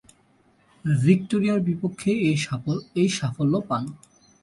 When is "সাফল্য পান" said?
3.15-3.83